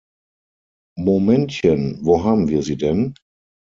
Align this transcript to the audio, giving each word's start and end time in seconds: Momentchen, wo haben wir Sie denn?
Momentchen, 0.97 1.99
wo 2.03 2.23
haben 2.23 2.47
wir 2.49 2.63
Sie 2.63 2.75
denn? 2.75 3.13